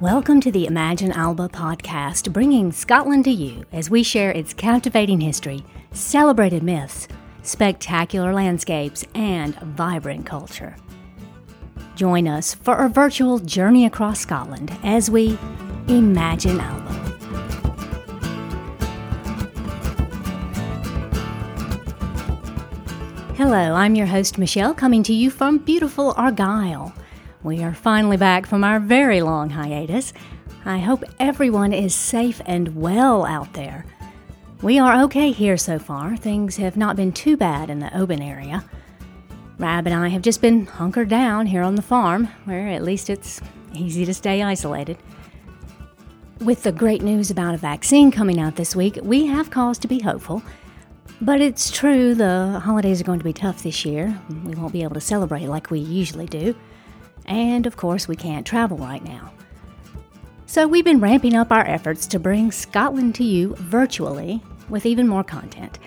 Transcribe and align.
Welcome 0.00 0.40
to 0.40 0.50
the 0.50 0.64
Imagine 0.64 1.12
Alba 1.12 1.50
podcast, 1.50 2.32
bringing 2.32 2.72
Scotland 2.72 3.24
to 3.24 3.30
you 3.30 3.66
as 3.70 3.90
we 3.90 4.02
share 4.02 4.30
its 4.30 4.54
captivating 4.54 5.20
history, 5.20 5.62
celebrated 5.92 6.62
myths, 6.62 7.06
spectacular 7.42 8.32
landscapes, 8.32 9.04
and 9.14 9.54
vibrant 9.56 10.24
culture. 10.24 10.74
Join 11.96 12.26
us 12.26 12.54
for 12.54 12.76
a 12.76 12.88
virtual 12.88 13.40
journey 13.40 13.84
across 13.84 14.20
Scotland 14.20 14.74
as 14.82 15.10
we 15.10 15.38
imagine 15.88 16.58
Alba. 16.60 16.92
Hello, 23.36 23.74
I'm 23.74 23.94
your 23.94 24.06
host 24.06 24.38
Michelle, 24.38 24.72
coming 24.72 25.02
to 25.02 25.12
you 25.12 25.28
from 25.30 25.58
beautiful 25.58 26.14
Argyll. 26.16 26.94
We 27.42 27.62
are 27.62 27.72
finally 27.72 28.18
back 28.18 28.44
from 28.46 28.64
our 28.64 28.78
very 28.78 29.22
long 29.22 29.48
hiatus. 29.48 30.12
I 30.66 30.78
hope 30.78 31.02
everyone 31.18 31.72
is 31.72 31.94
safe 31.94 32.42
and 32.44 32.76
well 32.76 33.24
out 33.24 33.54
there. 33.54 33.86
We 34.60 34.78
are 34.78 35.04
okay 35.04 35.30
here 35.32 35.56
so 35.56 35.78
far. 35.78 36.18
Things 36.18 36.56
have 36.56 36.76
not 36.76 36.96
been 36.96 37.12
too 37.12 37.38
bad 37.38 37.70
in 37.70 37.78
the 37.78 37.96
Oban 37.96 38.20
area. 38.20 38.62
Rab 39.58 39.86
and 39.86 39.96
I 39.96 40.08
have 40.08 40.20
just 40.20 40.42
been 40.42 40.66
hunkered 40.66 41.08
down 41.08 41.46
here 41.46 41.62
on 41.62 41.76
the 41.76 41.82
farm, 41.82 42.26
where 42.44 42.68
at 42.68 42.82
least 42.82 43.08
it's 43.08 43.40
easy 43.72 44.04
to 44.04 44.12
stay 44.12 44.42
isolated. 44.42 44.98
With 46.40 46.62
the 46.62 46.72
great 46.72 47.00
news 47.00 47.30
about 47.30 47.54
a 47.54 47.58
vaccine 47.58 48.10
coming 48.10 48.38
out 48.38 48.56
this 48.56 48.76
week, 48.76 48.98
we 49.02 49.24
have 49.26 49.50
cause 49.50 49.78
to 49.78 49.88
be 49.88 50.00
hopeful. 50.00 50.42
But 51.22 51.40
it's 51.40 51.70
true 51.70 52.14
the 52.14 52.60
holidays 52.62 53.00
are 53.00 53.04
going 53.04 53.18
to 53.18 53.24
be 53.24 53.32
tough 53.32 53.62
this 53.62 53.86
year. 53.86 54.20
We 54.44 54.54
won't 54.54 54.74
be 54.74 54.82
able 54.82 54.94
to 54.94 55.00
celebrate 55.00 55.46
like 55.46 55.70
we 55.70 55.78
usually 55.78 56.26
do. 56.26 56.54
And 57.26 57.66
of 57.66 57.76
course, 57.76 58.08
we 58.08 58.16
can't 58.16 58.46
travel 58.46 58.76
right 58.76 59.04
now. 59.04 59.32
So 60.46 60.66
we've 60.66 60.84
been 60.84 61.00
ramping 61.00 61.36
up 61.36 61.52
our 61.52 61.66
efforts 61.66 62.06
to 62.08 62.18
bring 62.18 62.50
Scotland 62.50 63.14
to 63.16 63.24
you 63.24 63.54
virtually 63.56 64.42
with 64.68 64.84
even 64.84 65.06
more 65.06 65.22
content. 65.22 65.78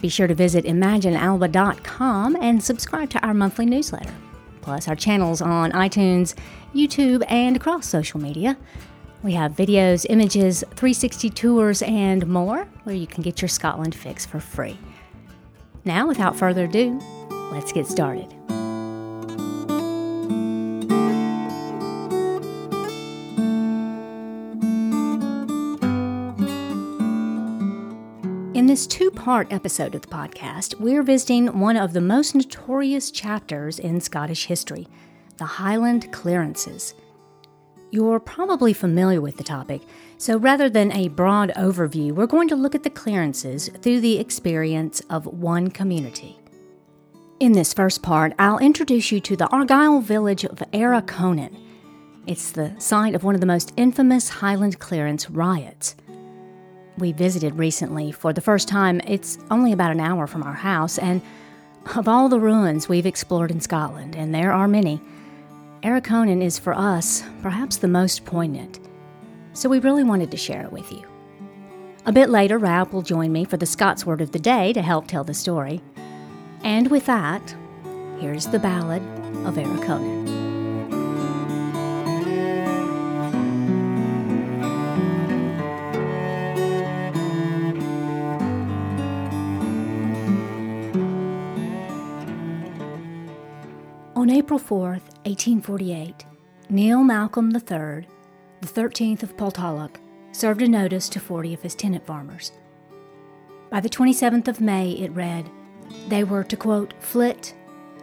Be 0.00 0.08
sure 0.08 0.26
to 0.26 0.34
visit 0.34 0.64
imaginealba.com 0.64 2.36
and 2.40 2.62
subscribe 2.62 3.10
to 3.10 3.24
our 3.24 3.32
monthly 3.32 3.66
newsletter, 3.66 4.12
plus 4.62 4.88
our 4.88 4.96
channels 4.96 5.40
on 5.40 5.72
iTunes, 5.72 6.34
YouTube, 6.74 7.24
and 7.28 7.56
across 7.56 7.86
social 7.86 8.20
media. 8.20 8.56
We 9.22 9.32
have 9.34 9.52
videos, 9.52 10.04
images, 10.10 10.64
360 10.74 11.30
tours, 11.30 11.80
and 11.82 12.26
more 12.26 12.68
where 12.82 12.96
you 12.96 13.06
can 13.06 13.22
get 13.22 13.40
your 13.40 13.48
Scotland 13.48 13.94
fix 13.94 14.26
for 14.26 14.40
free. 14.40 14.76
Now, 15.84 16.08
without 16.08 16.36
further 16.36 16.64
ado, 16.64 17.00
let's 17.52 17.72
get 17.72 17.86
started. 17.86 18.33
This 28.74 28.88
two 28.88 29.12
part 29.12 29.52
episode 29.52 29.94
of 29.94 30.02
the 30.02 30.08
podcast, 30.08 30.80
we're 30.80 31.04
visiting 31.04 31.60
one 31.60 31.76
of 31.76 31.92
the 31.92 32.00
most 32.00 32.34
notorious 32.34 33.12
chapters 33.12 33.78
in 33.78 34.00
Scottish 34.00 34.46
history 34.46 34.88
the 35.36 35.44
Highland 35.44 36.10
Clearances. 36.10 36.92
You're 37.92 38.18
probably 38.18 38.72
familiar 38.72 39.20
with 39.20 39.36
the 39.36 39.44
topic, 39.44 39.82
so 40.18 40.36
rather 40.36 40.68
than 40.68 40.90
a 40.90 41.06
broad 41.06 41.50
overview, 41.50 42.10
we're 42.10 42.26
going 42.26 42.48
to 42.48 42.56
look 42.56 42.74
at 42.74 42.82
the 42.82 42.90
clearances 42.90 43.68
through 43.80 44.00
the 44.00 44.18
experience 44.18 44.98
of 45.08 45.26
one 45.26 45.70
community. 45.70 46.36
In 47.38 47.52
this 47.52 47.72
first 47.72 48.02
part, 48.02 48.32
I'll 48.40 48.58
introduce 48.58 49.12
you 49.12 49.20
to 49.20 49.36
the 49.36 49.46
Argyll 49.50 50.00
village 50.00 50.44
of 50.44 50.58
Arichonan. 50.72 51.56
It's 52.26 52.50
the 52.50 52.74
site 52.80 53.14
of 53.14 53.22
one 53.22 53.36
of 53.36 53.40
the 53.40 53.46
most 53.46 53.72
infamous 53.76 54.28
Highland 54.28 54.80
clearance 54.80 55.30
riots 55.30 55.94
we 56.98 57.12
visited 57.12 57.56
recently 57.56 58.12
for 58.12 58.32
the 58.32 58.40
first 58.40 58.68
time. 58.68 59.00
It's 59.06 59.38
only 59.50 59.72
about 59.72 59.90
an 59.90 60.00
hour 60.00 60.26
from 60.26 60.42
our 60.42 60.54
house, 60.54 60.98
and 60.98 61.22
of 61.96 62.08
all 62.08 62.28
the 62.28 62.40
ruins 62.40 62.88
we've 62.88 63.06
explored 63.06 63.50
in 63.50 63.60
Scotland, 63.60 64.16
and 64.16 64.34
there 64.34 64.52
are 64.52 64.68
many, 64.68 65.00
Arichonan 65.82 66.42
is 66.42 66.58
for 66.58 66.72
us 66.72 67.22
perhaps 67.42 67.76
the 67.76 67.88
most 67.88 68.24
poignant. 68.24 68.80
So 69.52 69.68
we 69.68 69.78
really 69.80 70.02
wanted 70.02 70.30
to 70.30 70.36
share 70.36 70.62
it 70.62 70.72
with 70.72 70.90
you. 70.90 71.04
A 72.06 72.12
bit 72.12 72.30
later, 72.30 72.58
Rab 72.58 72.92
will 72.92 73.02
join 73.02 73.32
me 73.32 73.44
for 73.44 73.56
the 73.56 73.66
Scots 73.66 74.06
word 74.06 74.20
of 74.20 74.32
the 74.32 74.38
day 74.38 74.72
to 74.72 74.82
help 74.82 75.06
tell 75.06 75.24
the 75.24 75.34
story. 75.34 75.82
And 76.62 76.90
with 76.90 77.06
that, 77.06 77.54
here's 78.18 78.46
the 78.46 78.58
ballad 78.58 79.02
of 79.46 79.54
Arichonan. 79.54 80.23
April 94.44 94.58
4, 94.58 94.88
1848, 94.88 96.26
Neil 96.68 97.02
Malcolm 97.02 97.50
III, 97.50 98.06
the 98.60 98.66
13th 98.66 99.22
of 99.22 99.34
Poltalloch, 99.38 99.96
served 100.32 100.60
a 100.60 100.68
notice 100.68 101.08
to 101.08 101.18
40 101.18 101.54
of 101.54 101.62
his 101.62 101.74
tenant 101.74 102.04
farmers. 102.04 102.52
By 103.70 103.80
the 103.80 103.88
27th 103.88 104.46
of 104.48 104.60
May, 104.60 104.90
it 104.90 105.12
read, 105.12 105.50
they 106.08 106.24
were 106.24 106.44
to 106.44 106.58
quote, 106.58 106.92
flit 107.00 107.54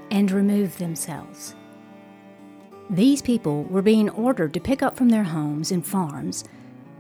and 0.10 0.32
remove 0.32 0.80
themselves. 0.80 1.54
These 2.90 3.22
people 3.22 3.66
were 3.66 3.84
being 3.84 4.10
ordered 4.10 4.56
to 4.56 4.60
pick 4.60 4.82
up 4.82 4.98
from 4.98 5.10
their 5.10 5.26
homes 5.26 5.72
and 5.72 5.86
farms, 5.86 6.44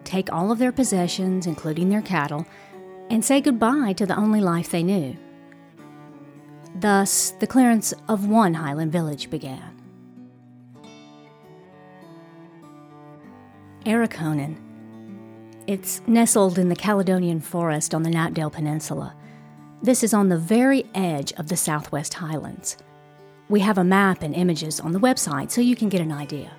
take 0.03 0.31
all 0.31 0.51
of 0.51 0.59
their 0.59 0.71
possessions, 0.71 1.47
including 1.47 1.89
their 1.89 2.03
cattle, 2.03 2.45
and 3.09 3.25
say 3.25 3.41
goodbye 3.41 3.93
to 3.93 4.05
the 4.05 4.17
only 4.17 4.39
life 4.39 4.69
they 4.69 4.83
knew 4.83 5.17
Thus, 6.75 7.31
the 7.39 7.47
clearance 7.47 7.93
of 8.07 8.27
one 8.27 8.53
Highland 8.53 8.91
village 8.91 9.29
began. 9.29 9.77
Arichonan. 13.85 14.57
It's 15.67 16.01
nestled 16.07 16.57
in 16.57 16.69
the 16.69 16.75
Caledonian 16.75 17.39
Forest 17.39 17.93
on 17.93 18.03
the 18.03 18.09
Knapdale 18.09 18.51
Peninsula. 18.51 19.15
This 19.81 20.03
is 20.03 20.13
on 20.13 20.29
the 20.29 20.37
very 20.37 20.85
edge 20.93 21.33
of 21.33 21.49
the 21.49 21.57
Southwest 21.57 22.13
Highlands. 22.15 22.77
We 23.49 23.59
have 23.61 23.77
a 23.77 23.83
map 23.83 24.21
and 24.21 24.35
images 24.35 24.79
on 24.79 24.91
the 24.91 24.99
website 24.99 25.51
so 25.51 25.61
you 25.61 25.75
can 25.75 25.89
get 25.89 26.01
an 26.01 26.11
idea. 26.11 26.51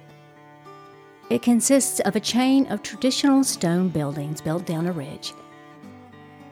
It 1.30 1.40
consists 1.40 2.00
of 2.00 2.16
a 2.16 2.20
chain 2.20 2.66
of 2.66 2.82
traditional 2.82 3.44
stone 3.44 3.88
buildings 3.88 4.40
built 4.40 4.66
down 4.66 4.86
a 4.86 4.92
ridge. 4.92 5.32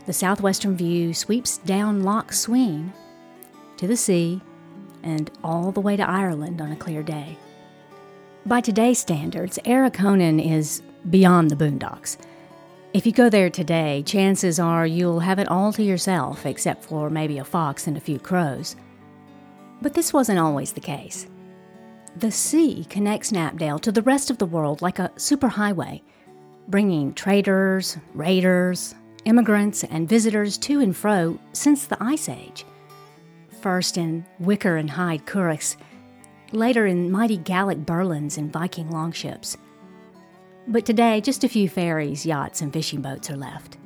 The 0.06 0.12
southwestern 0.12 0.76
view 0.76 1.12
sweeps 1.12 1.59
down 1.59 2.03
Loch 2.03 2.32
Sween 2.32 2.93
to 3.80 3.86
the 3.86 3.96
sea, 3.96 4.42
and 5.02 5.30
all 5.42 5.72
the 5.72 5.80
way 5.80 5.96
to 5.96 6.08
Ireland 6.08 6.60
on 6.60 6.70
a 6.70 6.76
clear 6.76 7.02
day. 7.02 7.38
By 8.44 8.60
today's 8.60 8.98
standards, 8.98 9.58
Arichonan 9.64 10.38
is 10.38 10.82
beyond 11.08 11.50
the 11.50 11.56
boondocks. 11.56 12.19
If 12.92 13.06
you 13.06 13.12
go 13.12 13.30
there 13.30 13.48
today, 13.48 14.02
chances 14.04 14.60
are 14.60 14.86
you'll 14.86 15.20
have 15.20 15.38
it 15.38 15.48
all 15.48 15.72
to 15.72 15.82
yourself, 15.82 16.44
except 16.44 16.84
for 16.84 17.08
maybe 17.08 17.38
a 17.38 17.44
fox 17.44 17.86
and 17.86 17.96
a 17.96 18.00
few 18.00 18.19
crows. 18.19 18.76
But 19.80 19.94
this 19.94 20.12
wasn't 20.12 20.40
always 20.40 20.72
the 20.72 20.80
case. 20.80 21.26
The 22.16 22.30
sea 22.30 22.84
connects 22.90 23.32
Knapdale 23.32 23.80
to 23.80 23.92
the 23.92 24.02
rest 24.02 24.30
of 24.30 24.36
the 24.36 24.44
world 24.44 24.82
like 24.82 24.98
a 24.98 25.10
superhighway, 25.16 26.02
bringing 26.69 27.14
traders, 27.14 27.96
raiders, 28.12 28.94
immigrants, 29.24 29.84
and 29.84 30.06
visitors 30.06 30.58
to 30.58 30.80
and 30.80 30.94
fro 30.94 31.38
since 31.54 31.86
the 31.86 31.96
Ice 32.02 32.28
Age 32.28 32.66
first 33.60 33.97
in 33.97 34.25
wicker 34.38 34.76
and 34.76 34.91
hide 34.91 35.26
curraghs, 35.26 35.76
later 36.53 36.87
in 36.87 37.10
mighty 37.10 37.37
Gallic 37.37 37.78
birlinns 37.78 38.38
and 38.38 38.53
Viking 38.53 38.90
longships. 38.90 39.56
But 40.67 40.84
today, 40.87 41.20
just 41.20 41.44
a 41.44 41.49
few 41.49 41.69
ferries, 41.69 42.26
yachts, 42.26 42.61
and 42.61 42.73
fishing 42.73 43.02
boats 43.02 43.31
are 43.31 43.37
left. 43.37 43.76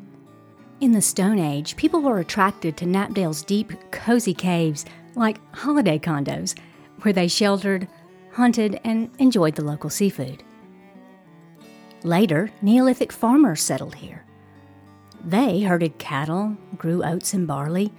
In 0.80 0.92
the 0.92 1.00
Stone 1.00 1.38
Age, 1.38 1.76
people 1.76 2.00
were 2.00 2.18
attracted 2.18 2.76
to 2.76 2.84
Knapdale's 2.84 3.42
deep, 3.42 3.72
cozy 3.90 4.34
caves 4.34 4.84
like 5.14 5.38
holiday 5.54 5.98
condos, 5.98 6.58
where 7.02 7.12
they 7.12 7.28
sheltered, 7.28 7.88
hunted, 8.32 8.80
and 8.84 9.10
enjoyed 9.18 9.54
the 9.54 9.64
local 9.64 9.88
seafood. 9.88 10.42
Later, 12.02 12.50
Neolithic 12.60 13.12
farmers 13.12 13.62
settled 13.62 13.94
here. 13.94 14.24
They 15.24 15.62
herded 15.62 15.96
cattle, 15.98 16.56
grew 16.76 17.02
oats 17.02 17.32
and 17.32 17.46
barley, 17.46 17.92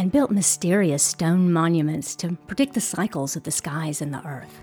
and 0.00 0.10
built 0.10 0.30
mysterious 0.30 1.02
stone 1.02 1.52
monuments 1.52 2.16
to 2.16 2.34
predict 2.46 2.72
the 2.72 2.80
cycles 2.80 3.36
of 3.36 3.42
the 3.42 3.50
skies 3.50 4.00
and 4.00 4.14
the 4.14 4.26
earth. 4.26 4.62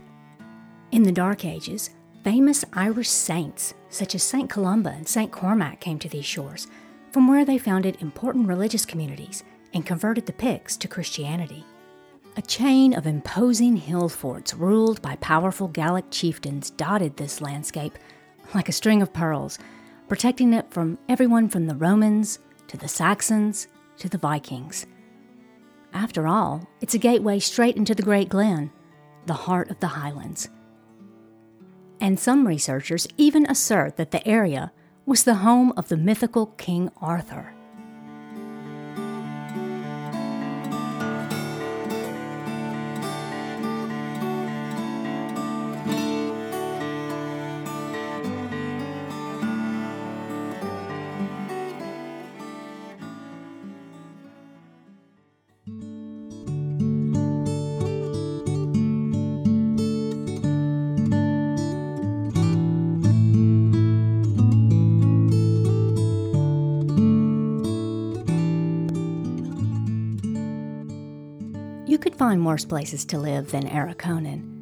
In 0.92 1.04
the 1.04 1.12
Dark 1.12 1.46
Ages, 1.46 1.92
famous 2.24 2.66
Irish 2.74 3.08
saints 3.08 3.76
such 3.90 4.16
as 4.16 4.24
St. 4.24 4.50
Columba 4.50 4.90
and 4.90 5.08
St. 5.08 5.32
Cormac 5.32 5.80
came 5.80 6.00
to 6.00 6.10
these 6.10 6.26
shores, 6.26 6.66
from 7.12 7.28
where 7.28 7.46
they 7.46 7.60
founded 7.60 8.02
important 8.02 8.48
religious 8.48 8.84
communities 8.84 9.44
and 9.76 9.86
converted 9.86 10.26
the 10.26 10.34
Picts 10.34 10.76
to 10.78 10.88
Christianity. 10.88 11.64
A 12.36 12.42
chain 12.42 12.96
of 12.96 13.06
imposing 13.06 13.76
hill 13.76 14.10
forts 14.10 14.56
ruled 14.56 15.04
by 15.04 15.18
powerful 15.18 15.68
Gallic 15.68 16.06
chieftains 16.10 16.72
dotted 16.72 17.16
this 17.16 17.42
landscape 17.42 18.00
like 18.56 18.70
a 18.70 18.72
string 18.72 19.04
of 19.04 19.14
pearls, 19.14 19.60
protecting 20.08 20.54
it 20.54 20.72
from 20.72 20.98
everyone 21.08 21.48
from 21.48 21.68
the 21.68 21.76
Romans 21.76 22.40
to 22.70 22.76
the 22.76 22.88
Saxons 22.88 23.68
to 24.00 24.10
the 24.10 24.18
Vikings. 24.18 24.88
After 25.98 26.28
all, 26.28 26.70
it's 26.80 26.94
a 26.94 27.00
gateway 27.00 27.40
straight 27.40 27.76
into 27.76 27.96
the 27.96 28.04
Great 28.04 28.30
Glen, 28.30 28.70
the 29.26 29.34
heart 29.34 29.72
of 29.72 29.80
the 29.80 29.88
Highlands. 29.88 30.48
And 32.00 32.20
some 32.20 32.46
researchers 32.46 33.08
even 33.18 33.48
assert 33.48 33.98
that 33.98 34.12
the 34.12 34.26
area 34.28 34.72
was 35.08 35.24
the 35.24 35.42
home 35.42 35.74
of 35.76 35.88
the 35.88 35.98
mythical 35.98 36.46
King 36.58 36.92
Arthur. 37.02 37.52
Find 72.18 72.44
worse 72.44 72.66
places 72.66 73.06
to 73.06 73.20
live 73.20 73.52
than 73.52 73.70
Arichonan. 73.70 74.56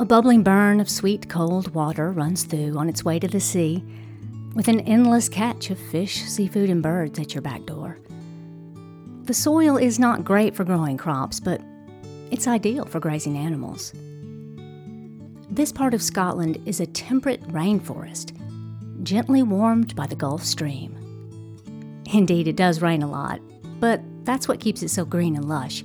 A 0.00 0.04
bubbling 0.06 0.42
burn 0.42 0.80
of 0.80 0.88
sweet 0.88 1.28
cold 1.28 1.74
water 1.74 2.10
runs 2.10 2.44
through 2.44 2.78
on 2.78 2.88
its 2.88 3.04
way 3.04 3.18
to 3.18 3.28
the 3.28 3.38
sea, 3.38 3.84
with 4.54 4.66
an 4.66 4.80
endless 4.80 5.28
catch 5.28 5.68
of 5.68 5.78
fish, 5.78 6.22
seafood, 6.22 6.70
and 6.70 6.82
birds 6.82 7.18
at 7.18 7.34
your 7.34 7.42
back 7.42 7.66
door. 7.66 7.98
The 9.24 9.34
soil 9.34 9.76
is 9.76 9.98
not 9.98 10.24
great 10.24 10.56
for 10.56 10.64
growing 10.64 10.96
crops, 10.96 11.38
but 11.38 11.60
it's 12.30 12.48
ideal 12.48 12.86
for 12.86 12.98
grazing 12.98 13.36
animals. 13.36 13.92
This 15.50 15.70
part 15.70 15.92
of 15.92 16.02
Scotland 16.02 16.62
is 16.64 16.80
a 16.80 16.86
temperate 16.86 17.46
rainforest, 17.48 18.32
gently 19.02 19.42
warmed 19.42 19.94
by 19.94 20.06
the 20.06 20.16
Gulf 20.16 20.44
Stream. 20.44 20.94
Indeed, 22.10 22.48
it 22.48 22.56
does 22.56 22.80
rain 22.80 23.02
a 23.02 23.10
lot, 23.10 23.38
but 23.80 24.00
that's 24.24 24.48
what 24.48 24.60
keeps 24.60 24.82
it 24.82 24.88
so 24.88 25.04
green 25.04 25.36
and 25.36 25.46
lush 25.46 25.84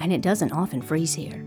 and 0.00 0.12
it 0.12 0.22
doesn't 0.22 0.52
often 0.52 0.82
freeze 0.82 1.14
here. 1.14 1.44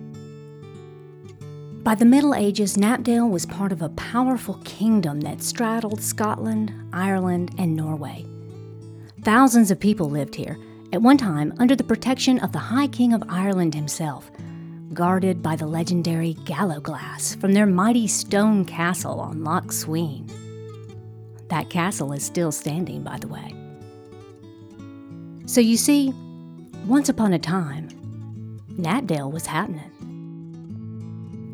By 1.83 1.95
the 1.95 2.05
Middle 2.05 2.35
Ages, 2.35 2.75
Knapdale 2.75 3.29
was 3.29 3.45
part 3.45 3.71
of 3.71 3.81
a 3.81 3.89
powerful 3.89 4.55
kingdom 4.65 5.21
that 5.21 5.41
straddled 5.41 6.01
Scotland, 6.01 6.73
Ireland, 6.91 7.55
and 7.57 7.75
Norway. 7.75 8.25
Thousands 9.21 9.71
of 9.71 9.79
people 9.79 10.09
lived 10.09 10.35
here, 10.35 10.57
at 10.91 11.01
one 11.01 11.17
time 11.17 11.53
under 11.59 11.75
the 11.75 11.83
protection 11.83 12.39
of 12.39 12.51
the 12.51 12.59
High 12.59 12.87
King 12.87 13.13
of 13.13 13.23
Ireland 13.29 13.73
himself, 13.73 14.29
guarded 14.93 15.41
by 15.41 15.55
the 15.55 15.67
legendary 15.67 16.33
Gallowglass 16.45 17.35
from 17.35 17.53
their 17.53 17.65
mighty 17.65 18.07
stone 18.07 18.65
castle 18.65 19.19
on 19.19 19.43
Loch 19.43 19.71
Sween. 19.71 20.29
That 21.49 21.69
castle 21.69 22.11
is 22.11 22.23
still 22.23 22.51
standing, 22.51 23.03
by 23.03 23.17
the 23.17 23.27
way. 23.27 23.53
So 25.45 25.61
you 25.61 25.77
see, 25.77 26.13
once 26.85 27.09
upon 27.09 27.33
a 27.33 27.39
time, 27.39 27.86
Knapdale 28.77 29.31
was 29.31 29.47
happening. 29.47 29.91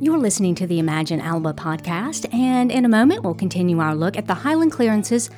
You're 0.01 0.17
listening 0.17 0.55
to 0.55 0.67
the 0.67 0.79
Imagine 0.79 1.21
Alba 1.21 1.53
podcast, 1.53 2.31
and 2.33 2.69
in 2.69 2.83
a 2.83 2.89
moment 2.89 3.23
we'll 3.23 3.33
continue 3.33 3.79
our 3.79 3.95
look 3.95 4.17
at 4.17 4.27
the 4.27 4.33
Highland 4.33 4.73
clearances 4.73 5.29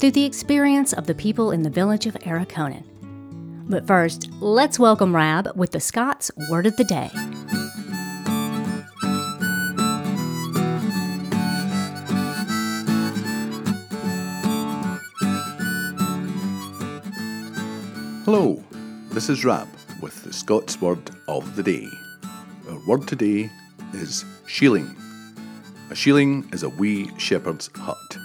through 0.00 0.12
the 0.12 0.24
experience 0.24 0.94
of 0.94 1.06
the 1.06 1.14
people 1.14 1.50
in 1.50 1.62
the 1.62 1.68
village 1.68 2.06
of 2.06 2.14
Arichonan. 2.14 2.84
But 3.68 3.86
first, 3.86 4.30
let's 4.40 4.78
welcome 4.78 5.14
Rab 5.14 5.54
with 5.54 5.72
the 5.72 5.80
Scots 5.80 6.30
Word 6.50 6.64
of 6.66 6.76
the 6.76 6.84
Day. 6.84 7.10
Hello, 18.24 18.64
this 19.10 19.28
is 19.28 19.44
Rab 19.44 19.68
with 20.04 20.22
the 20.22 20.34
Scots 20.34 20.78
word 20.82 21.10
of 21.28 21.56
the 21.56 21.62
day. 21.62 21.88
Our 22.68 22.78
word 22.86 23.08
today 23.08 23.48
is 23.94 24.22
shealing. 24.46 24.94
A 25.90 25.94
shealing 25.94 26.52
is 26.52 26.62
a 26.62 26.68
wee 26.68 27.10
shepherd's 27.16 27.70
hut. 27.74 28.18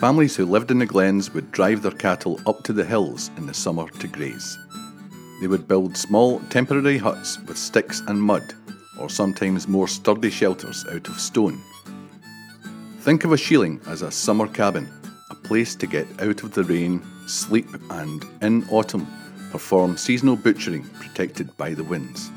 Families 0.00 0.34
who 0.34 0.46
lived 0.46 0.70
in 0.70 0.78
the 0.78 0.86
glens 0.86 1.34
would 1.34 1.52
drive 1.52 1.82
their 1.82 1.92
cattle 1.92 2.40
up 2.46 2.62
to 2.62 2.72
the 2.72 2.86
hills 2.86 3.30
in 3.36 3.44
the 3.44 3.52
summer 3.52 3.86
to 3.86 4.08
graze. 4.08 4.56
They 5.42 5.46
would 5.46 5.68
build 5.68 5.94
small 5.94 6.40
temporary 6.48 6.96
huts 6.96 7.38
with 7.40 7.58
sticks 7.58 8.00
and 8.08 8.22
mud, 8.22 8.54
or 8.98 9.10
sometimes 9.10 9.68
more 9.68 9.88
sturdy 9.88 10.30
shelters 10.30 10.86
out 10.90 11.06
of 11.06 11.20
stone. 11.20 11.60
Think 13.00 13.24
of 13.24 13.32
a 13.32 13.36
shealing 13.36 13.86
as 13.86 14.00
a 14.00 14.10
summer 14.10 14.48
cabin, 14.48 14.88
a 15.30 15.34
place 15.34 15.74
to 15.74 15.86
get 15.86 16.06
out 16.22 16.42
of 16.44 16.54
the 16.54 16.64
rain, 16.64 17.02
sleep, 17.26 17.68
and 17.90 18.24
in 18.40 18.66
autumn 18.70 19.06
perform 19.52 19.96
seasonal 19.96 20.34
butchering 20.34 20.82
protected 20.98 21.54
by 21.56 21.74
the 21.74 21.84
winds. 21.84 22.30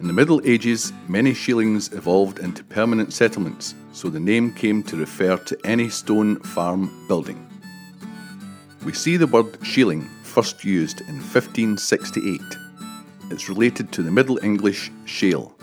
In 0.00 0.06
the 0.06 0.12
Middle 0.12 0.40
Ages, 0.44 0.92
many 1.08 1.34
shealings 1.34 1.92
evolved 1.92 2.38
into 2.38 2.64
permanent 2.64 3.12
settlements, 3.12 3.74
so 3.92 4.08
the 4.08 4.18
name 4.18 4.52
came 4.54 4.82
to 4.84 4.96
refer 4.96 5.36
to 5.36 5.58
any 5.64 5.88
stone 5.88 6.40
farm 6.40 6.90
building. 7.08 7.46
We 8.84 8.92
see 8.92 9.16
the 9.16 9.26
word 9.26 9.52
shealing 9.60 10.08
first 10.22 10.64
used 10.64 11.00
in 11.02 11.16
1568. 11.16 12.40
It's 13.30 13.48
related 13.48 13.92
to 13.92 14.02
the 14.02 14.10
Middle 14.10 14.38
English 14.42 14.90
shale, 15.04 15.54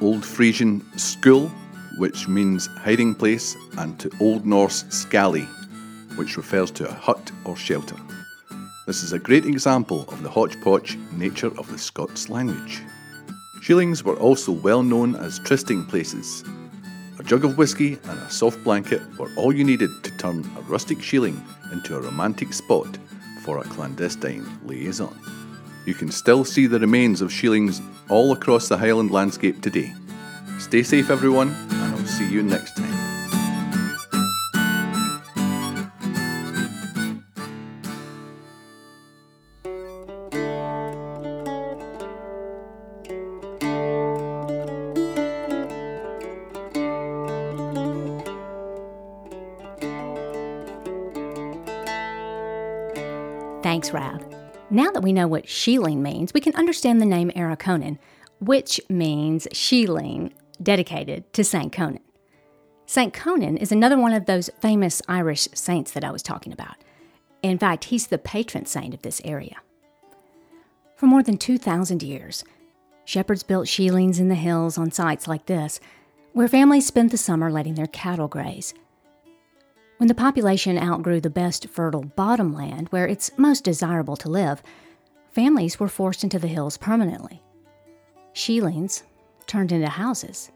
Old 0.00 0.24
Frisian 0.24 0.80
skul, 0.96 1.50
which 1.98 2.28
means 2.28 2.66
hiding 2.66 3.14
place, 3.14 3.56
and 3.78 3.98
to 4.00 4.10
Old 4.20 4.46
Norse 4.46 4.84
skali, 4.84 5.46
which 6.16 6.36
refers 6.36 6.70
to 6.72 6.88
a 6.88 6.92
hut 6.92 7.32
or 7.44 7.56
shelter. 7.56 7.96
This 8.86 9.02
is 9.02 9.14
a 9.14 9.18
great 9.18 9.46
example 9.46 10.04
of 10.08 10.22
the 10.22 10.28
hodgepodge 10.28 10.98
nature 11.12 11.50
of 11.58 11.70
the 11.72 11.78
Scots 11.78 12.28
language. 12.28 12.82
Shealings 13.62 14.04
were 14.04 14.16
also 14.16 14.52
well 14.52 14.82
known 14.82 15.16
as 15.16 15.38
trysting 15.38 15.86
places. 15.86 16.44
A 17.18 17.22
jug 17.22 17.46
of 17.46 17.56
whisky 17.56 17.98
and 18.04 18.18
a 18.18 18.30
soft 18.30 18.62
blanket 18.62 19.00
were 19.18 19.30
all 19.36 19.54
you 19.54 19.64
needed 19.64 19.88
to 20.02 20.14
turn 20.18 20.44
a 20.58 20.60
rustic 20.62 20.98
shealing 20.98 21.40
into 21.72 21.96
a 21.96 22.00
romantic 22.02 22.52
spot 22.52 22.98
for 23.42 23.56
a 23.56 23.64
clandestine 23.64 24.46
liaison. 24.66 25.18
You 25.86 25.94
can 25.94 26.10
still 26.10 26.44
see 26.44 26.66
the 26.66 26.78
remains 26.78 27.22
of 27.22 27.32
shealings 27.32 27.80
all 28.10 28.32
across 28.32 28.68
the 28.68 28.76
Highland 28.76 29.10
landscape 29.10 29.62
today. 29.62 29.94
Stay 30.58 30.82
safe, 30.82 31.08
everyone, 31.08 31.56
and 31.70 31.94
I'll 31.94 32.04
see 32.04 32.30
you 32.30 32.42
next 32.42 32.76
time. 32.76 32.83
Thanks, 53.64 53.92
Rab. 53.92 54.22
Now 54.68 54.90
that 54.90 55.02
we 55.02 55.14
know 55.14 55.26
what 55.26 55.46
shealing 55.46 56.00
means, 56.00 56.34
we 56.34 56.42
can 56.42 56.54
understand 56.54 57.00
the 57.00 57.06
name 57.06 57.30
Arichonan, 57.30 57.96
which 58.38 58.78
means 58.90 59.48
shealing 59.54 60.32
dedicated 60.62 61.32
to 61.32 61.42
St. 61.42 61.72
Conan. 61.72 62.02
St. 62.84 63.14
Conan 63.14 63.56
is 63.56 63.72
another 63.72 63.96
one 63.96 64.12
of 64.12 64.26
those 64.26 64.50
famous 64.60 65.00
Irish 65.08 65.48
saints 65.54 65.92
that 65.92 66.04
I 66.04 66.10
was 66.10 66.22
talking 66.22 66.52
about. 66.52 66.74
In 67.42 67.56
fact, 67.56 67.84
he's 67.84 68.08
the 68.08 68.18
patron 68.18 68.66
saint 68.66 68.92
of 68.92 69.00
this 69.00 69.22
area. 69.24 69.56
For 70.94 71.06
more 71.06 71.22
than 71.22 71.38
2,000 71.38 72.02
years, 72.02 72.44
shepherds 73.06 73.42
built 73.42 73.66
shealings 73.66 74.20
in 74.20 74.28
the 74.28 74.34
hills 74.34 74.76
on 74.76 74.90
sites 74.90 75.26
like 75.26 75.46
this, 75.46 75.80
where 76.34 76.48
families 76.48 76.86
spent 76.86 77.12
the 77.12 77.16
summer 77.16 77.50
letting 77.50 77.76
their 77.76 77.86
cattle 77.86 78.28
graze. 78.28 78.74
When 79.98 80.08
the 80.08 80.14
population 80.14 80.78
outgrew 80.78 81.20
the 81.20 81.30
best 81.30 81.68
fertile 81.68 82.04
bottomland 82.04 82.88
where 82.88 83.06
it's 83.06 83.30
most 83.38 83.64
desirable 83.64 84.16
to 84.16 84.28
live, 84.28 84.62
families 85.30 85.78
were 85.78 85.88
forced 85.88 86.24
into 86.24 86.38
the 86.38 86.48
hills 86.48 86.76
permanently. 86.76 87.42
Shealings 88.32 89.04
turned 89.46 89.70
into 89.70 89.88
houses. 89.88 90.50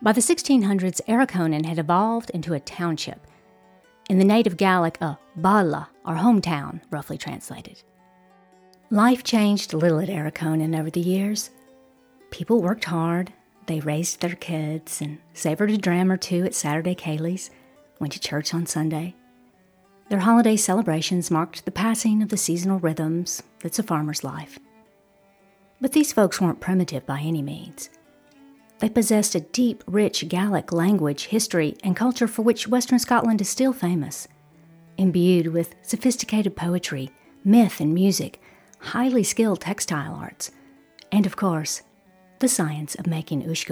By 0.00 0.12
the 0.12 0.20
1600s, 0.20 1.00
Arichonan 1.06 1.66
had 1.66 1.78
evolved 1.78 2.30
into 2.30 2.54
a 2.54 2.60
township. 2.60 3.26
In 4.08 4.18
the 4.18 4.24
native 4.24 4.56
Gaelic, 4.56 4.98
a 5.00 5.18
balla, 5.36 5.88
or 6.06 6.14
hometown, 6.14 6.80
roughly 6.90 7.18
translated. 7.18 7.82
Life 8.90 9.22
changed 9.22 9.74
little 9.74 10.00
at 10.00 10.08
Arichonan 10.08 10.78
over 10.78 10.88
the 10.88 11.00
years. 11.00 11.50
People 12.30 12.62
worked 12.62 12.84
hard, 12.84 13.34
they 13.66 13.80
raised 13.80 14.20
their 14.20 14.34
kids 14.34 15.02
and 15.02 15.18
savored 15.34 15.70
a 15.70 15.76
dram 15.76 16.10
or 16.10 16.16
two 16.16 16.44
at 16.44 16.54
Saturday 16.54 16.94
ceilidhs, 16.94 17.50
went 18.00 18.12
to 18.12 18.20
church 18.20 18.54
on 18.54 18.66
Sunday. 18.66 19.14
Their 20.08 20.20
holiday 20.20 20.56
celebrations 20.56 21.30
marked 21.30 21.64
the 21.64 21.70
passing 21.70 22.22
of 22.22 22.30
the 22.30 22.36
seasonal 22.36 22.78
rhythms 22.78 23.42
that's 23.60 23.78
a 23.78 23.82
farmer's 23.82 24.24
life. 24.24 24.58
But 25.80 25.92
these 25.92 26.12
folks 26.12 26.40
weren't 26.40 26.60
primitive 26.60 27.04
by 27.06 27.20
any 27.20 27.42
means. 27.42 27.90
They 28.78 28.88
possessed 28.88 29.34
a 29.34 29.40
deep, 29.40 29.82
rich 29.86 30.28
Gaelic 30.28 30.72
language, 30.72 31.26
history, 31.26 31.76
and 31.82 31.96
culture 31.96 32.28
for 32.28 32.42
which 32.42 32.68
Western 32.68 32.98
Scotland 32.98 33.40
is 33.40 33.48
still 33.48 33.72
famous, 33.72 34.28
imbued 34.96 35.48
with 35.48 35.74
sophisticated 35.82 36.56
poetry, 36.56 37.10
myth, 37.44 37.80
and 37.80 37.92
music, 37.92 38.40
highly 38.78 39.24
skilled 39.24 39.60
textile 39.60 40.14
arts, 40.14 40.50
and 41.10 41.26
of 41.26 41.36
course, 41.36 41.82
the 42.38 42.48
science 42.48 42.94
of 42.94 43.06
making 43.06 43.42
uisge 43.42 43.66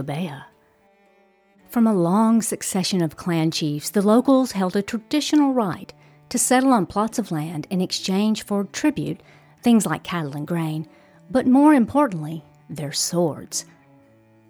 From 1.77 1.87
a 1.87 1.93
long 1.93 2.41
succession 2.41 3.03
of 3.03 3.19
clan 3.19 3.51
chiefs, 3.51 3.91
the 3.91 4.01
locals 4.01 4.53
held 4.53 4.77
a 4.77 4.81
traditional 4.81 5.53
right 5.53 5.93
to 6.31 6.39
settle 6.39 6.73
on 6.73 6.87
plots 6.87 7.19
of 7.19 7.31
land 7.31 7.67
in 7.69 7.83
exchange 7.83 8.45
for 8.45 8.65
tribute, 8.65 9.21
things 9.63 9.85
like 9.85 10.03
cattle 10.03 10.39
and 10.39 10.47
grain, 10.47 10.89
but 11.31 11.47
more 11.47 11.75
importantly, 11.75 12.43
their 12.71 12.93
swords. 12.93 13.67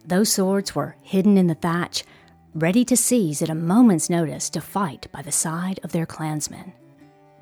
Those 0.05 0.31
swords 0.31 0.77
were 0.77 0.95
hidden 1.03 1.37
in 1.37 1.49
the 1.49 1.57
thatch, 1.57 2.05
ready 2.55 2.85
to 2.85 2.97
seize 2.97 3.43
at 3.43 3.51
a 3.51 3.57
moment's 3.57 4.09
notice 4.09 4.49
to 4.51 4.61
fight 4.61 5.09
by 5.11 5.23
the 5.23 5.33
side 5.33 5.81
of 5.83 5.91
their 5.91 6.07
clansmen. 6.07 6.75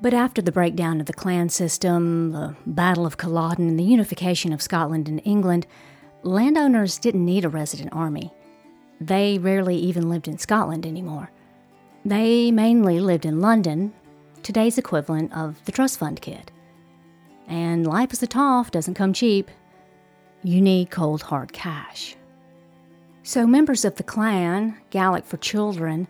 But 0.01 0.15
after 0.15 0.41
the 0.41 0.51
breakdown 0.51 0.99
of 0.99 1.05
the 1.05 1.13
clan 1.13 1.49
system, 1.49 2.31
the 2.31 2.55
Battle 2.65 3.05
of 3.05 3.17
Culloden, 3.17 3.67
and 3.67 3.77
the 3.77 3.83
unification 3.83 4.51
of 4.51 4.63
Scotland 4.63 5.07
and 5.07 5.21
England, 5.25 5.67
landowners 6.23 6.97
didn't 6.97 7.23
need 7.23 7.45
a 7.45 7.49
resident 7.49 7.93
army. 7.93 8.33
They 8.99 9.37
rarely 9.37 9.75
even 9.77 10.09
lived 10.09 10.27
in 10.27 10.37
Scotland 10.37 10.85
anymore. 10.85 11.31
They 12.03 12.51
mainly 12.51 12.99
lived 12.99 13.25
in 13.25 13.41
London, 13.41 13.93
today's 14.43 14.77
equivalent 14.77 15.33
of 15.33 15.63
the 15.65 15.71
trust 15.71 15.99
fund 15.99 16.21
kid. 16.21 16.51
And 17.47 17.85
life 17.85 18.13
as 18.13 18.23
a 18.23 18.27
toff 18.27 18.71
doesn't 18.71 18.93
come 18.93 19.13
cheap. 19.13 19.49
You 20.43 20.61
need 20.61 20.91
cold 20.91 21.23
hard 21.23 21.51
cash. 21.51 22.15
So 23.23 23.47
members 23.47 23.85
of 23.85 23.95
the 23.95 24.03
clan, 24.03 24.77
Gaelic 24.91 25.25
for 25.25 25.37
children, 25.37 26.07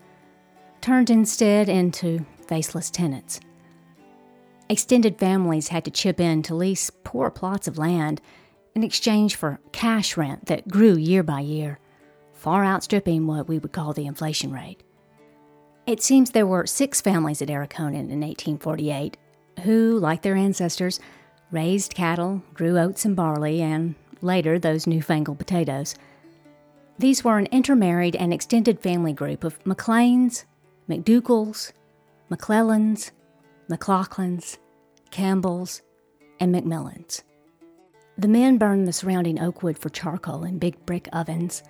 turned 0.81 1.09
instead 1.09 1.69
into 1.69 2.25
faceless 2.47 2.89
tenants. 2.89 3.39
Extended 4.67 5.17
families 5.17 5.69
had 5.69 5.85
to 5.85 5.91
chip 5.91 6.19
in 6.19 6.41
to 6.43 6.55
lease 6.55 6.91
poor 7.03 7.29
plots 7.29 7.67
of 7.67 7.77
land 7.77 8.21
in 8.75 8.83
exchange 8.83 9.35
for 9.35 9.59
cash 9.71 10.17
rent 10.17 10.47
that 10.47 10.67
grew 10.67 10.97
year 10.97 11.23
by 11.23 11.39
year, 11.39 11.79
far 12.35 12.63
outstripping 12.63 13.25
what 13.25 13.47
we 13.47 13.57
would 13.57 13.71
call 13.71 13.93
the 13.93 14.05
inflation 14.05 14.51
rate. 14.51 14.83
It 15.87 16.03
seems 16.03 16.31
there 16.31 16.45
were 16.45 16.67
six 16.67 17.01
families 17.01 17.41
at 17.41 17.49
Arichonan 17.49 18.09
in 18.11 18.21
1848 18.21 19.17
who, 19.63 19.97
like 19.99 20.21
their 20.21 20.35
ancestors, 20.35 20.99
raised 21.51 21.95
cattle, 21.95 22.43
grew 22.53 22.77
oats 22.77 23.05
and 23.05 23.15
barley, 23.15 23.61
and 23.61 23.95
later 24.21 24.59
those 24.59 24.87
newfangled 24.87 25.39
potatoes. 25.39 25.95
These 26.97 27.23
were 27.23 27.37
an 27.37 27.47
intermarried 27.47 28.15
and 28.15 28.33
extended 28.33 28.79
family 28.79 29.13
group 29.13 29.43
of 29.43 29.61
McLeans, 29.63 30.45
McDougalls, 30.89 31.71
McClellans, 32.29 33.11
McLaughlins, 33.69 34.57
Campbells, 35.11 35.81
and 36.39 36.53
McMillans. 36.53 37.23
The 38.17 38.27
men 38.27 38.57
burned 38.57 38.87
the 38.87 38.93
surrounding 38.93 39.39
oak 39.41 39.61
wood 39.61 39.77
for 39.77 39.89
charcoal 39.89 40.43
in 40.43 40.57
big 40.57 40.85
brick 40.85 41.09
ovens 41.11 41.63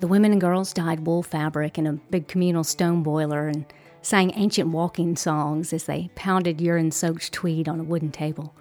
the 0.00 0.06
women 0.06 0.32
and 0.32 0.40
girls 0.40 0.72
dyed 0.72 1.06
wool 1.06 1.22
fabric 1.22 1.78
in 1.78 1.86
a 1.86 1.92
big 1.92 2.26
communal 2.26 2.64
stone 2.64 3.02
boiler 3.02 3.48
and 3.48 3.66
sang 4.02 4.32
ancient 4.34 4.70
walking 4.70 5.14
songs 5.14 5.72
as 5.72 5.84
they 5.84 6.10
pounded 6.14 6.60
urine 6.60 6.90
soaked 6.90 7.32
tweed 7.32 7.68
on 7.68 7.78
a 7.78 7.84
wooden 7.84 8.10
table. 8.10 8.54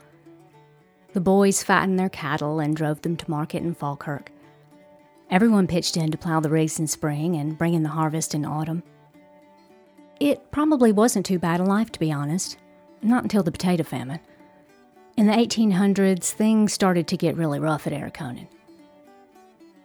The 1.14 1.22
boys 1.22 1.64
fattened 1.64 1.98
their 1.98 2.10
cattle 2.10 2.60
and 2.60 2.76
drove 2.76 3.02
them 3.02 3.16
to 3.18 3.30
market 3.30 3.64
in 3.64 3.74
Falkirk. 3.74 4.32
Everyone 5.32 5.66
pitched 5.66 5.96
in 5.96 6.12
to 6.12 6.18
plow 6.18 6.40
the 6.40 6.50
rigs 6.50 6.80
in 6.80 6.88
spring 6.88 7.36
and 7.36 7.58
bring 7.58 7.74
in 7.74 7.84
the 7.84 7.90
harvest 7.90 8.36
in 8.36 8.46
autumn. 8.46 8.84
It 10.20 10.52
probably 10.52 10.92
wasn't 10.92 11.26
too 11.26 11.40
bad 11.40 11.62
a 11.62 11.64
life, 11.64 11.92
to 11.94 12.00
be 12.00 12.12
honest, 12.12 12.58
not 13.02 13.24
until 13.24 13.44
the 13.44 13.52
potato 13.52 13.84
famine. 13.84 14.20
In 15.16 15.28
the 15.28 15.34
1800s, 15.34 16.32
things 16.32 16.74
started 16.74 17.08
to 17.08 17.18
get 17.18 17.38
really 17.38 17.60
rough 17.60 17.88
at 17.88 17.94
Arichonan. 17.94 18.48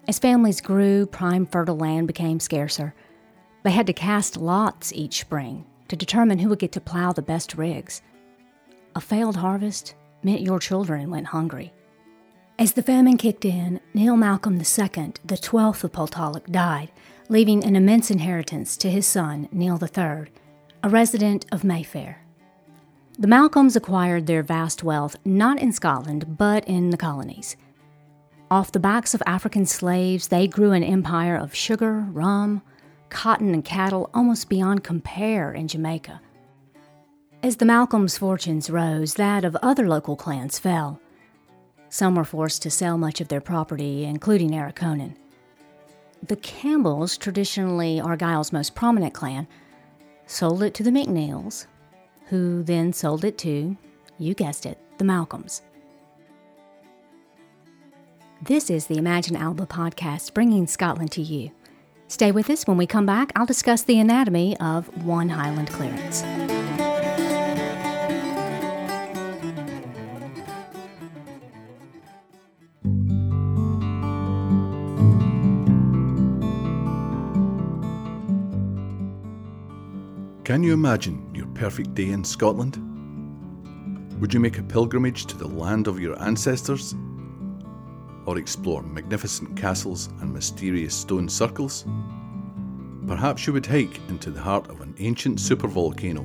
As 0.06 0.18
families 0.18 0.60
grew, 0.60 1.06
prime 1.06 1.46
fertile 1.46 1.78
land 1.78 2.06
became 2.06 2.38
scarcer. 2.38 2.94
They 3.62 3.70
had 3.70 3.86
to 3.86 3.94
cast 3.94 4.36
lots 4.36 4.92
each 4.92 5.20
spring 5.20 5.64
to 5.88 5.96
determine 5.96 6.38
who 6.38 6.50
would 6.50 6.58
get 6.58 6.72
to 6.72 6.80
plow 6.80 7.12
the 7.12 7.22
best 7.22 7.54
rigs. 7.54 8.02
A 8.94 9.00
failed 9.00 9.36
harvest 9.36 9.94
meant 10.22 10.42
your 10.42 10.58
children 10.58 11.10
went 11.10 11.28
hungry. 11.28 11.72
As 12.58 12.72
the 12.72 12.82
famine 12.82 13.16
kicked 13.16 13.44
in, 13.44 13.80
Neil 13.94 14.16
Malcolm 14.16 14.54
II, 14.54 14.60
the 15.24 15.36
12th 15.36 15.84
of 15.84 15.92
Poltalloch, 15.92 16.50
died, 16.50 16.92
leaving 17.28 17.64
an 17.64 17.74
immense 17.74 18.10
inheritance 18.10 18.76
to 18.76 18.90
his 18.90 19.06
son, 19.06 19.48
Neil 19.50 19.80
III, 19.82 20.26
a 20.82 20.88
resident 20.88 21.46
of 21.50 21.64
Mayfair. 21.64 22.20
The 23.18 23.26
Malcolms 23.26 23.74
acquired 23.74 24.26
their 24.26 24.42
vast 24.42 24.84
wealth 24.84 25.16
not 25.24 25.58
in 25.58 25.72
Scotland, 25.72 26.36
but 26.36 26.64
in 26.66 26.90
the 26.90 26.96
colonies. 26.96 27.56
Off 28.50 28.72
the 28.72 28.80
backs 28.80 29.14
of 29.14 29.22
African 29.26 29.64
slaves, 29.64 30.28
they 30.28 30.46
grew 30.46 30.72
an 30.72 30.84
empire 30.84 31.36
of 31.36 31.54
sugar, 31.54 32.00
rum, 32.10 32.62
cotton, 33.08 33.54
and 33.54 33.64
cattle 33.64 34.10
almost 34.12 34.48
beyond 34.48 34.84
compare 34.84 35.52
in 35.52 35.66
Jamaica. 35.66 36.20
As 37.42 37.56
the 37.56 37.64
Malcolms' 37.64 38.18
fortunes 38.18 38.70
rose, 38.70 39.14
that 39.14 39.44
of 39.44 39.56
other 39.56 39.88
local 39.88 40.16
clans 40.16 40.58
fell. 40.58 41.00
Some 41.88 42.16
were 42.16 42.24
forced 42.24 42.62
to 42.62 42.70
sell 42.70 42.98
much 42.98 43.20
of 43.20 43.28
their 43.28 43.40
property, 43.40 44.04
including 44.04 44.50
Arichonan. 44.50 45.16
The 46.26 46.36
Campbells, 46.36 47.16
traditionally 47.16 48.00
Argyll's 48.00 48.52
most 48.52 48.74
prominent 48.74 49.14
clan, 49.14 49.46
sold 50.26 50.62
it 50.62 50.74
to 50.74 50.82
the 50.82 50.90
McNeils, 50.90 51.66
who 52.26 52.62
then 52.62 52.92
sold 52.92 53.24
it 53.24 53.38
to, 53.38 53.76
you 54.18 54.34
guessed 54.34 54.64
it, 54.66 54.78
the 54.98 55.04
Malcolms. 55.04 55.62
This 58.46 58.68
is 58.68 58.88
the 58.88 58.98
Imagine 58.98 59.36
Alba 59.36 59.64
podcast, 59.64 60.34
bringing 60.34 60.66
Scotland 60.66 61.10
to 61.12 61.22
you. 61.22 61.50
Stay 62.08 62.30
with 62.30 62.50
us 62.50 62.66
when 62.66 62.76
we 62.76 62.86
come 62.86 63.06
back. 63.06 63.32
I'll 63.34 63.46
discuss 63.46 63.84
the 63.84 63.98
anatomy 63.98 64.54
of 64.58 64.86
one 65.02 65.30
Highland 65.30 65.70
clearance. 65.70 66.20
Can 80.44 80.62
you 80.62 80.74
imagine 80.74 81.34
your 81.34 81.46
perfect 81.54 81.94
day 81.94 82.10
in 82.10 82.22
Scotland? 82.22 82.76
Would 84.20 84.34
you 84.34 84.40
make 84.40 84.58
a 84.58 84.62
pilgrimage 84.62 85.24
to 85.28 85.38
the 85.38 85.48
land 85.48 85.88
of 85.88 85.98
your 85.98 86.22
ancestors? 86.22 86.94
Or 88.26 88.38
explore 88.38 88.82
magnificent 88.82 89.56
castles 89.56 90.08
and 90.20 90.32
mysterious 90.32 90.94
stone 90.94 91.28
circles? 91.28 91.84
Perhaps 93.06 93.46
you 93.46 93.52
would 93.52 93.66
hike 93.66 94.00
into 94.08 94.30
the 94.30 94.40
heart 94.40 94.70
of 94.70 94.80
an 94.80 94.94
ancient 94.98 95.38
supervolcano 95.38 96.24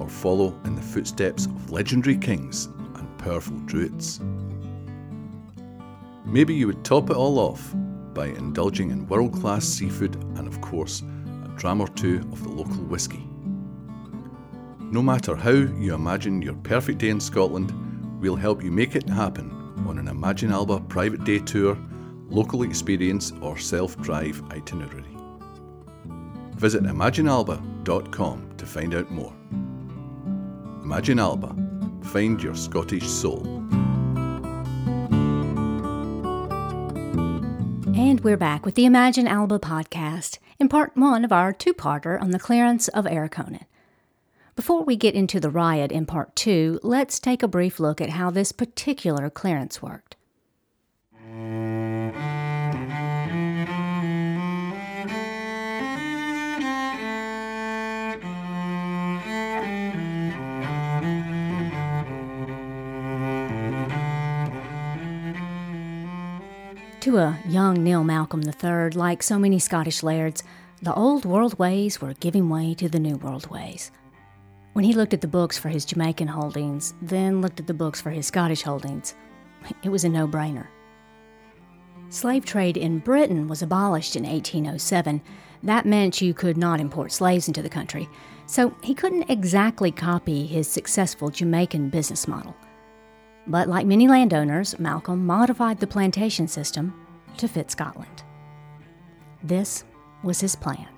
or 0.00 0.08
follow 0.08 0.58
in 0.64 0.74
the 0.74 0.82
footsteps 0.82 1.46
of 1.46 1.70
legendary 1.70 2.16
kings 2.16 2.66
and 2.94 3.18
powerful 3.18 3.56
druids. 3.66 4.20
Maybe 6.24 6.54
you 6.54 6.66
would 6.66 6.84
top 6.84 7.10
it 7.10 7.16
all 7.16 7.38
off 7.38 7.74
by 8.14 8.26
indulging 8.26 8.90
in 8.90 9.06
world 9.08 9.32
class 9.32 9.64
seafood 9.64 10.14
and, 10.36 10.46
of 10.46 10.60
course, 10.60 11.02
a 11.44 11.48
dram 11.56 11.80
or 11.80 11.88
two 11.88 12.18
of 12.32 12.42
the 12.42 12.48
local 12.48 12.84
whisky. 12.84 13.28
No 14.80 15.02
matter 15.02 15.34
how 15.34 15.50
you 15.50 15.94
imagine 15.94 16.40
your 16.40 16.54
perfect 16.54 16.98
day 16.98 17.08
in 17.08 17.20
Scotland, 17.20 17.72
we'll 18.20 18.36
help 18.36 18.62
you 18.62 18.70
make 18.70 18.94
it 18.94 19.08
happen 19.08 19.63
on 19.86 19.98
an 19.98 20.08
Imagine 20.08 20.50
Alba 20.52 20.80
private 20.80 21.24
day 21.24 21.38
tour, 21.38 21.78
local 22.28 22.62
experience, 22.62 23.32
or 23.40 23.58
self 23.58 23.96
drive 24.00 24.42
itinerary. 24.50 25.16
Visit 26.56 26.84
imaginealba.com 26.84 28.54
to 28.56 28.66
find 28.66 28.94
out 28.94 29.10
more. 29.10 29.32
Imagine 30.82 31.18
Alba, 31.18 31.56
find 32.02 32.42
your 32.42 32.54
Scottish 32.54 33.06
soul. 33.06 33.44
And 37.96 38.20
we're 38.20 38.36
back 38.36 38.64
with 38.64 38.74
the 38.74 38.84
Imagine 38.84 39.26
Alba 39.26 39.58
podcast 39.58 40.38
in 40.58 40.68
part 40.68 40.96
one 40.96 41.24
of 41.24 41.32
our 41.32 41.52
two 41.52 41.74
parter 41.74 42.20
on 42.20 42.30
the 42.30 42.38
clearance 42.38 42.88
of 42.88 43.04
Arichonan. 43.04 43.64
Before 44.56 44.84
we 44.84 44.94
get 44.94 45.16
into 45.16 45.40
the 45.40 45.50
riot 45.50 45.90
in 45.90 46.06
part 46.06 46.36
two, 46.36 46.78
let's 46.84 47.18
take 47.18 47.42
a 47.42 47.48
brief 47.48 47.80
look 47.80 48.00
at 48.00 48.10
how 48.10 48.30
this 48.30 48.52
particular 48.52 49.28
clearance 49.28 49.82
worked. 49.82 50.14
To 67.00 67.18
a 67.18 67.38
young 67.48 67.82
Neil 67.82 68.04
Malcolm 68.04 68.42
III, 68.44 68.90
like 68.90 69.24
so 69.24 69.36
many 69.36 69.58
Scottish 69.58 70.04
lairds, 70.04 70.44
the 70.80 70.94
old 70.94 71.24
world 71.24 71.58
ways 71.58 72.00
were 72.00 72.14
giving 72.14 72.48
way 72.48 72.72
to 72.74 72.88
the 72.88 73.00
new 73.00 73.16
world 73.16 73.50
ways. 73.50 73.90
When 74.74 74.84
he 74.84 74.92
looked 74.92 75.14
at 75.14 75.20
the 75.20 75.28
books 75.28 75.56
for 75.56 75.68
his 75.68 75.84
Jamaican 75.84 76.26
holdings, 76.26 76.94
then 77.00 77.40
looked 77.40 77.60
at 77.60 77.68
the 77.68 77.72
books 77.72 78.00
for 78.00 78.10
his 78.10 78.26
Scottish 78.26 78.62
holdings, 78.62 79.14
it 79.84 79.88
was 79.88 80.02
a 80.02 80.08
no 80.08 80.26
brainer. 80.26 80.66
Slave 82.08 82.44
trade 82.44 82.76
in 82.76 82.98
Britain 82.98 83.46
was 83.46 83.62
abolished 83.62 84.16
in 84.16 84.24
1807. 84.24 85.22
That 85.62 85.86
meant 85.86 86.20
you 86.20 86.34
could 86.34 86.56
not 86.56 86.80
import 86.80 87.12
slaves 87.12 87.46
into 87.46 87.62
the 87.62 87.68
country, 87.68 88.08
so 88.46 88.74
he 88.82 88.94
couldn't 88.94 89.30
exactly 89.30 89.92
copy 89.92 90.44
his 90.44 90.68
successful 90.68 91.30
Jamaican 91.30 91.90
business 91.90 92.26
model. 92.26 92.56
But 93.46 93.68
like 93.68 93.86
many 93.86 94.08
landowners, 94.08 94.76
Malcolm 94.80 95.24
modified 95.24 95.78
the 95.78 95.86
plantation 95.86 96.48
system 96.48 96.92
to 97.36 97.46
fit 97.46 97.70
Scotland. 97.70 98.24
This 99.40 99.84
was 100.24 100.40
his 100.40 100.56
plan. 100.56 100.88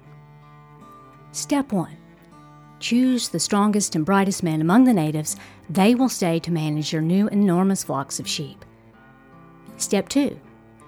Step 1.32 1.72
1 1.72 1.94
Choose 2.78 3.28
the 3.28 3.40
strongest 3.40 3.94
and 3.96 4.04
brightest 4.04 4.42
men 4.42 4.60
among 4.60 4.84
the 4.84 4.92
natives. 4.92 5.36
They 5.70 5.94
will 5.94 6.08
stay 6.08 6.38
to 6.40 6.50
manage 6.50 6.92
your 6.92 7.02
new 7.02 7.28
enormous 7.28 7.82
flocks 7.84 8.20
of 8.20 8.28
sheep. 8.28 8.64
Step 9.78 10.08
2 10.08 10.38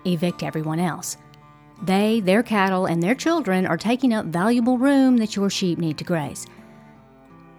Evict 0.04 0.42
everyone 0.42 0.80
else. 0.80 1.16
They, 1.83 2.21
their 2.21 2.42
cattle, 2.42 2.87
and 2.87 3.02
their 3.02 3.14
children 3.14 3.66
are 3.66 3.76
taking 3.76 4.12
up 4.12 4.26
valuable 4.26 4.78
room 4.78 5.16
that 5.18 5.37
your 5.37 5.49
sheep 5.49 5.78
need 5.78 5.99
to 5.99 6.04
graze. 6.04 6.47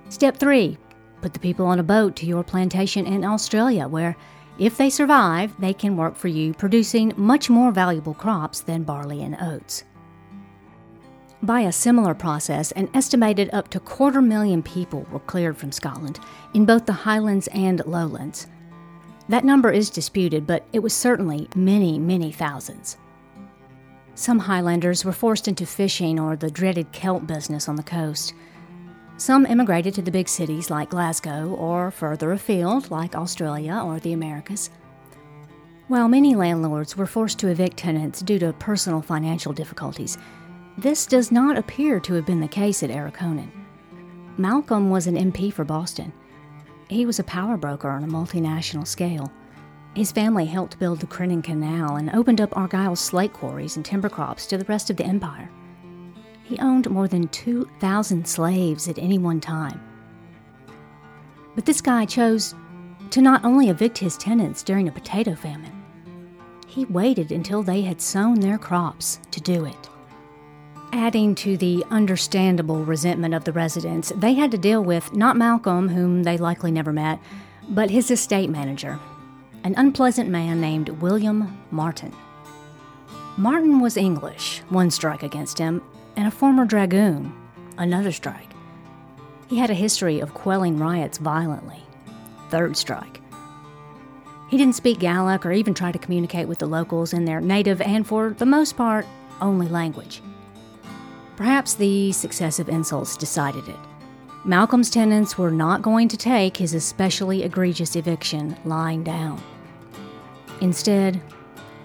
Step 0.10 0.38
3 0.38 0.78
Put 1.22 1.34
the 1.34 1.40
people 1.40 1.66
on 1.66 1.80
a 1.80 1.84
boat 1.84 2.16
to 2.18 2.26
your 2.26 2.44
plantation 2.44 3.06
in 3.06 3.26
Australia, 3.26 3.88
where, 3.88 4.16
if 4.58 4.78
they 4.78 4.90
survive, 4.90 5.54
they 5.60 5.74
can 5.74 5.98
work 5.98 6.16
for 6.16 6.28
you, 6.28 6.54
producing 6.54 7.14
much 7.18 7.50
more 7.50 7.72
valuable 7.72 8.14
crops 8.14 8.62
than 8.62 8.84
barley 8.84 9.24
and 9.24 9.38
oats. 9.42 9.84
By 11.42 11.62
a 11.62 11.72
similar 11.72 12.14
process, 12.14 12.74
an 12.74 12.90
estimated 12.94 13.50
up 13.54 13.70
to 13.70 13.80
quarter 13.80 14.22
million 14.22 14.62
people 14.62 15.08
were 15.10 15.22
cleared 15.22 15.56
from 15.56 15.72
Scotland 15.72 16.20
in 16.54 16.66
both 16.66 16.86
the 16.86 16.92
Highlands 16.92 17.48
and 17.54 17.82
Lowlands. 17.86 18.48
That 19.30 19.46
number 19.46 19.72
is 19.72 19.90
disputed, 19.90 20.46
but 20.46 20.66
it 20.74 20.80
was 20.80 20.94
certainly 20.94 21.48
many, 21.56 21.98
many 21.98 22.34
thousands. 22.34 22.98
Some 24.16 24.40
Highlanders 24.40 25.06
were 25.06 25.14
forced 25.14 25.48
into 25.48 25.66
fishing 25.66 26.20
or 26.20 26.36
the 26.36 26.52
dreaded 26.52 26.92
kelp 26.92 27.26
business 27.26 27.70
on 27.70 27.78
the 27.78 27.84
coast. 27.84 28.34
Some 29.16 29.46
emigrated 29.46 29.94
to 29.94 30.02
the 30.02 30.12
big 30.12 30.28
cities 30.28 30.70
like 30.70 30.90
Glasgow 30.90 31.56
or 31.56 31.90
further 31.90 32.34
afield 32.34 32.92
like 32.92 33.16
Australia 33.16 33.82
or 33.82 33.98
the 34.00 34.12
Americas. 34.12 34.70
While 35.88 36.10
many 36.10 36.36
landlords 36.36 36.98
were 36.98 37.06
forced 37.06 37.40
to 37.40 37.48
evict 37.48 37.78
tenants 37.78 38.22
due 38.22 38.40
to 38.40 38.52
personal 38.54 39.02
financial 39.02 39.54
difficulties, 39.54 40.18
this 40.82 41.06
does 41.06 41.32
not 41.32 41.58
appear 41.58 42.00
to 42.00 42.14
have 42.14 42.26
been 42.26 42.40
the 42.40 42.48
case 42.48 42.84
at 42.84 42.90
Arichonan. 42.90 43.52
Malcolm 44.38 44.90
was 44.90 45.08
an 45.08 45.16
MP 45.16 45.52
for 45.52 45.66
Boston. 45.66 46.14
He 46.88 47.06
was 47.06 47.20
a 47.20 47.24
power 47.26 47.58
broker 47.58 47.90
on 47.90 48.04
a 48.04 48.08
multinational 48.08 48.88
scale. 48.88 49.32
His 49.96 50.12
family 50.12 50.46
helped 50.46 50.80
build 50.80 51.00
the 51.00 51.08
Crinan 51.08 51.44
Canal 51.44 51.98
and 51.98 52.10
opened 52.12 52.40
up 52.40 52.56
Argyll's 52.56 53.02
slate 53.02 53.34
quarries 53.34 53.76
and 53.76 53.84
timber 53.84 54.08
crops 54.08 54.46
to 54.48 54.58
the 54.58 54.66
rest 54.66 54.90
of 54.90 54.96
the 54.96 55.04
empire. 55.04 55.50
He 56.44 56.58
owned 56.60 56.90
more 56.90 57.08
than 57.08 57.28
2,000 57.28 58.26
slaves 58.26 58.88
at 58.88 58.98
any 58.98 59.18
one 59.18 59.42
time. 59.42 59.82
But 61.56 61.66
this 61.66 61.82
guy 61.82 62.06
chose 62.06 62.56
to 63.10 63.22
not 63.22 63.44
only 63.44 63.70
evict 63.70 63.98
his 63.98 64.18
tenants 64.18 64.64
during 64.64 64.88
a 64.88 64.92
potato 64.94 65.36
famine, 65.36 65.84
he 66.68 66.86
waited 66.86 67.32
until 67.32 67.64
they 67.64 67.82
had 67.82 68.00
sown 68.00 68.40
their 68.40 68.58
crops 68.58 69.20
to 69.32 69.42
do 69.42 69.66
it. 69.66 69.90
Adding 70.92 71.36
to 71.36 71.56
the 71.56 71.86
understandable 71.92 72.84
resentment 72.84 73.36
of 73.36 73.44
the 73.44 73.52
residents, 73.52 74.12
they 74.16 74.34
had 74.34 74.50
to 74.52 74.58
deal 74.58 74.84
with 74.84 75.14
not 75.14 75.38
Malcolm, 75.38 75.90
whom 75.90 76.24
they 76.24 76.38
likely 76.38 76.72
never 76.72 76.92
met, 76.92 77.20
but 77.70 77.92
his 77.92 78.10
estate 78.10 78.50
manager, 78.50 79.00
an 79.64 79.76
unpleasant 79.78 80.30
man 80.30 80.60
named 80.60 80.90
William 80.90 81.60
Martin. 81.70 82.12
Martin 83.38 83.80
was 83.80 83.98
English, 83.98 84.62
one 84.70 84.90
strike 84.90 85.22
against 85.22 85.60
him, 85.60 85.82
and 86.16 86.28
a 86.28 86.32
former 86.32 86.66
dragoon, 86.66 87.34
another 87.78 88.12
strike. 88.12 88.50
He 89.48 89.58
had 89.58 89.70
a 89.70 89.76
history 89.76 90.20
of 90.20 90.34
quelling 90.34 90.80
riots 90.80 91.20
violently, 91.20 91.84
third 92.50 92.76
strike. 92.76 93.22
He 94.50 94.58
didn't 94.58 94.76
speak 94.76 95.00
Gaelic 95.00 95.46
or 95.46 95.52
even 95.52 95.76
try 95.76 95.92
to 95.92 96.00
communicate 96.00 96.48
with 96.48 96.58
the 96.58 96.66
locals 96.66 97.14
in 97.14 97.26
their 97.26 97.40
native 97.40 97.80
and, 97.82 98.06
for 98.06 98.32
the 98.32 98.46
most 98.48 98.76
part, 98.76 99.06
only 99.40 99.68
language. 99.68 100.22
Perhaps 101.40 101.76
the 101.76 102.12
successive 102.12 102.68
insults 102.68 103.16
decided 103.16 103.66
it. 103.70 103.80
Malcolm's 104.44 104.90
tenants 104.90 105.38
were 105.38 105.52
not 105.52 105.82
going 105.82 106.10
to 106.10 106.18
take 106.18 106.58
his 106.58 106.74
especially 106.74 107.44
egregious 107.44 107.96
eviction 107.96 108.58
lying 108.66 109.06
down. 109.06 109.42
Instead, 110.60 111.22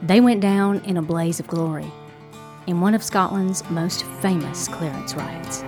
they 0.03 0.21
went 0.21 0.41
down 0.41 0.81
in 0.87 0.97
a 0.97 1.03
blaze 1.03 1.39
of 1.39 1.47
glory 1.47 1.87
in 2.67 2.81
one 2.81 2.97
of 2.97 3.05
Scotland's 3.05 3.63
most 3.71 4.03
famous 4.21 4.67
clearance 4.67 5.15
riots. 5.15 5.63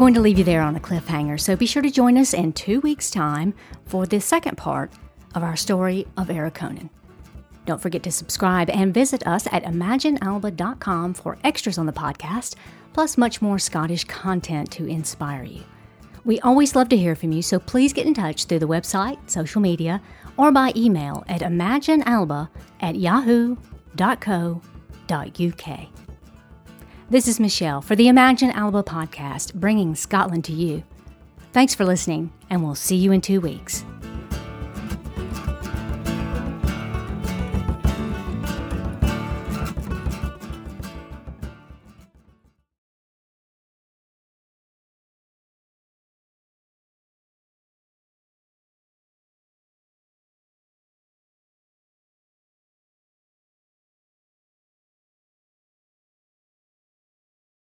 Going 0.00 0.14
to 0.14 0.20
leave 0.22 0.38
you 0.38 0.44
there 0.44 0.62
on 0.62 0.76
a 0.76 0.80
cliffhanger, 0.80 1.38
so 1.38 1.56
be 1.56 1.66
sure 1.66 1.82
to 1.82 1.90
join 1.90 2.16
us 2.16 2.32
in 2.32 2.54
two 2.54 2.80
weeks' 2.80 3.10
time 3.10 3.52
for 3.84 4.06
the 4.06 4.18
second 4.18 4.56
part 4.56 4.90
of 5.34 5.42
our 5.42 5.56
story 5.56 6.06
of 6.16 6.28
Arichonan. 6.28 6.88
Don't 7.66 7.82
forget 7.82 8.02
to 8.04 8.10
subscribe 8.10 8.70
and 8.70 8.94
visit 8.94 9.26
us 9.26 9.46
at 9.52 9.62
imaginealba.com 9.64 11.12
for 11.12 11.36
extras 11.44 11.76
on 11.76 11.84
the 11.84 11.92
podcast, 11.92 12.54
plus 12.94 13.18
much 13.18 13.42
more 13.42 13.58
Scottish 13.58 14.04
content 14.04 14.72
to 14.72 14.86
inspire 14.86 15.44
you. 15.44 15.64
We 16.24 16.40
always 16.40 16.74
love 16.74 16.88
to 16.88 16.96
hear 16.96 17.14
from 17.14 17.32
you, 17.32 17.42
so 17.42 17.58
please 17.58 17.92
get 17.92 18.06
in 18.06 18.14
touch 18.14 18.46
through 18.46 18.60
the 18.60 18.66
website, 18.66 19.18
social 19.28 19.60
media, 19.60 20.00
or 20.38 20.50
by 20.50 20.72
email 20.74 21.24
at 21.28 21.42
imaginealba 21.42 22.48
at 22.80 22.96
yahoo.co.uk. 22.96 23.60
This 27.10 27.26
is 27.26 27.40
Michelle 27.40 27.82
for 27.82 27.96
the 27.96 28.06
Imagine 28.06 28.52
Alba 28.52 28.84
podcast, 28.84 29.54
bringing 29.54 29.96
Scotland 29.96 30.44
to 30.44 30.52
you. 30.52 30.84
Thanks 31.52 31.74
for 31.74 31.84
listening, 31.84 32.32
and 32.48 32.62
we'll 32.62 32.76
see 32.76 32.94
you 32.94 33.10
in 33.10 33.20
two 33.20 33.40
weeks. 33.40 33.84